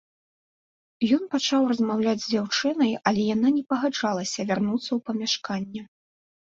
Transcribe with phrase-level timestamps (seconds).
[1.17, 5.81] Ён пачаў размаўляць з дзяўчынай, але яна не пагаджалася вярнуцца ў памяшканне.